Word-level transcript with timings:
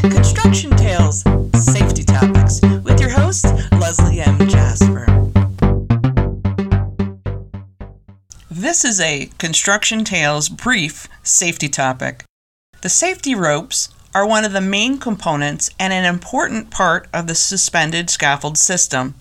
Construction 0.00 0.70
Tales, 0.76 1.22
Safety 1.54 2.04
Topics, 2.04 2.60
with 2.82 3.00
your 3.00 3.10
host, 3.10 3.44
Leslie 3.72 4.20
M. 4.20 4.48
Jasper. 4.48 5.06
This 8.50 8.84
is 8.84 9.00
a 9.00 9.30
Construction 9.38 10.04
Tales 10.04 10.48
brief 10.48 11.08
safety 11.22 11.68
topic. 11.68 12.24
The 12.82 12.88
safety 12.88 13.34
ropes 13.34 13.88
are 14.14 14.26
one 14.26 14.44
of 14.44 14.52
the 14.52 14.60
main 14.60 14.98
components 14.98 15.70
and 15.78 15.92
an 15.92 16.04
important 16.04 16.70
part 16.70 17.08
of 17.12 17.26
the 17.26 17.34
suspended 17.34 18.08
scaffold 18.08 18.56
system. 18.56 19.14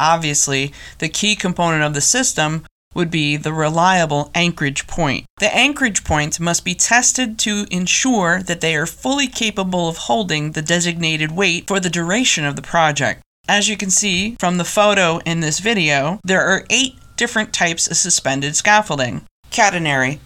Obviously, 0.00 0.72
the 0.98 1.08
key 1.08 1.36
component 1.36 1.82
of 1.82 1.94
the 1.94 2.00
system 2.00 2.64
would 2.94 3.10
be 3.10 3.36
the 3.36 3.52
reliable 3.52 4.30
anchorage 4.34 4.86
point. 4.86 5.26
The 5.38 5.54
anchorage 5.54 6.04
points 6.04 6.40
must 6.40 6.64
be 6.64 6.74
tested 6.74 7.38
to 7.40 7.66
ensure 7.70 8.42
that 8.42 8.60
they 8.60 8.76
are 8.76 8.86
fully 8.86 9.26
capable 9.26 9.88
of 9.88 9.96
holding 9.96 10.52
the 10.52 10.62
designated 10.62 11.32
weight 11.32 11.66
for 11.66 11.80
the 11.80 11.90
duration 11.90 12.44
of 12.44 12.56
the 12.56 12.62
project. 12.62 13.20
As 13.48 13.68
you 13.68 13.76
can 13.76 13.90
see 13.90 14.36
from 14.40 14.56
the 14.56 14.64
photo 14.64 15.18
in 15.26 15.40
this 15.40 15.58
video, 15.58 16.20
there 16.24 16.42
are 16.42 16.64
eight 16.70 16.94
different 17.16 17.52
types 17.52 17.88
of 17.90 17.96
suspended 17.96 18.56
scaffolding. 18.56 19.22
Catenary, 19.50 20.18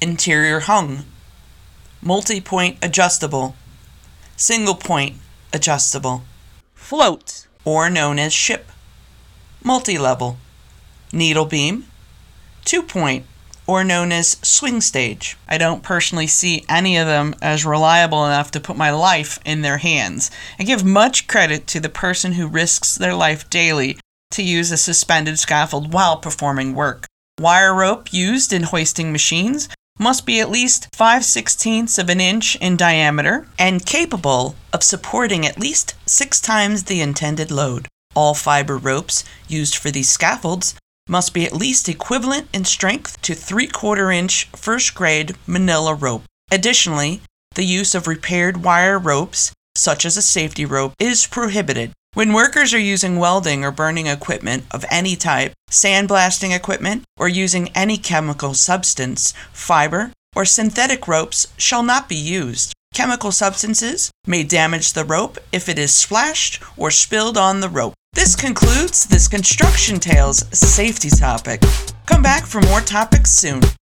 interior 0.00 0.60
hung, 0.60 1.04
multi-point 2.00 2.78
adjustable, 2.80 3.56
single 4.36 4.74
point 4.74 5.16
adjustable, 5.52 6.22
float, 6.74 7.46
or 7.64 7.90
known 7.90 8.18
as 8.18 8.32
ship, 8.32 8.70
multi-level, 9.64 10.38
needle 11.12 11.44
beam, 11.44 11.86
two 12.64 12.82
point, 12.82 13.24
or 13.68 13.84
known 13.84 14.10
as 14.10 14.38
swing 14.42 14.80
stage. 14.80 15.36
I 15.46 15.58
don't 15.58 15.82
personally 15.82 16.26
see 16.26 16.64
any 16.68 16.96
of 16.96 17.06
them 17.06 17.34
as 17.42 17.66
reliable 17.66 18.24
enough 18.24 18.50
to 18.52 18.60
put 18.60 18.76
my 18.76 18.90
life 18.90 19.38
in 19.44 19.60
their 19.60 19.78
hands. 19.78 20.30
I 20.58 20.64
give 20.64 20.84
much 20.84 21.28
credit 21.28 21.66
to 21.68 21.80
the 21.80 21.90
person 21.90 22.32
who 22.32 22.48
risks 22.48 22.96
their 22.96 23.14
life 23.14 23.48
daily 23.50 23.98
to 24.32 24.42
use 24.42 24.72
a 24.72 24.78
suspended 24.78 25.38
scaffold 25.38 25.92
while 25.92 26.16
performing 26.16 26.74
work. 26.74 27.06
Wire 27.38 27.74
rope 27.74 28.12
used 28.12 28.52
in 28.52 28.64
hoisting 28.64 29.12
machines 29.12 29.68
must 29.98 30.24
be 30.24 30.40
at 30.40 30.50
least 30.50 30.88
5 30.94 31.22
16ths 31.22 31.98
of 31.98 32.08
an 32.08 32.20
inch 32.20 32.56
in 32.56 32.76
diameter 32.76 33.48
and 33.58 33.84
capable 33.84 34.56
of 34.72 34.82
supporting 34.82 35.44
at 35.44 35.58
least 35.58 35.94
six 36.06 36.40
times 36.40 36.84
the 36.84 37.00
intended 37.00 37.50
load. 37.50 37.86
All 38.14 38.34
fiber 38.34 38.78
ropes 38.78 39.24
used 39.46 39.76
for 39.76 39.90
these 39.90 40.08
scaffolds 40.08 40.74
must 41.08 41.34
be 41.34 41.44
at 41.44 41.52
least 41.52 41.88
equivalent 41.88 42.48
in 42.52 42.64
strength 42.64 43.20
to 43.22 43.34
3 43.34 43.66
quarter 43.66 44.10
inch 44.10 44.44
first 44.54 44.94
grade 44.94 45.34
manila 45.46 45.94
rope. 45.94 46.24
Additionally, 46.50 47.20
the 47.54 47.64
use 47.64 47.94
of 47.94 48.06
repaired 48.06 48.62
wire 48.62 48.98
ropes, 48.98 49.52
such 49.74 50.04
as 50.04 50.16
a 50.16 50.22
safety 50.22 50.64
rope, 50.64 50.92
is 51.00 51.26
prohibited. 51.26 51.92
When 52.14 52.32
workers 52.32 52.72
are 52.72 52.78
using 52.78 53.18
welding 53.18 53.64
or 53.64 53.70
burning 53.70 54.06
equipment 54.06 54.64
of 54.70 54.84
any 54.90 55.14
type, 55.14 55.52
sandblasting 55.70 56.54
equipment, 56.54 57.04
or 57.18 57.28
using 57.28 57.68
any 57.74 57.98
chemical 57.98 58.54
substance, 58.54 59.34
fiber, 59.52 60.12
or 60.34 60.44
synthetic 60.44 61.06
ropes 61.06 61.48
shall 61.56 61.82
not 61.82 62.08
be 62.08 62.16
used. 62.16 62.72
Chemical 62.94 63.30
substances 63.30 64.10
may 64.26 64.42
damage 64.42 64.92
the 64.92 65.04
rope 65.04 65.38
if 65.52 65.68
it 65.68 65.78
is 65.78 65.92
splashed 65.94 66.62
or 66.76 66.90
spilled 66.90 67.36
on 67.36 67.60
the 67.60 67.68
rope. 67.68 67.94
This 68.18 68.34
concludes 68.34 69.06
this 69.06 69.28
Construction 69.28 70.00
Tales 70.00 70.44
safety 70.50 71.08
topic. 71.08 71.62
Come 72.06 72.20
back 72.20 72.44
for 72.46 72.60
more 72.62 72.80
topics 72.80 73.30
soon. 73.30 73.60